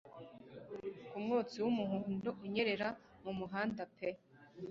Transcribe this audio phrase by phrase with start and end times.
[1.09, 2.89] Ku mwotsi w'umuhondo unyerera
[3.23, 4.09] mu muhanda pe